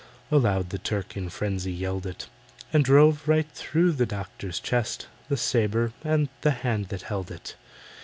[0.31, 2.25] Aloud the Turk in frenzy yelled it,
[2.73, 7.53] And drove right through the doctor's chest The sabre and the hand that held it.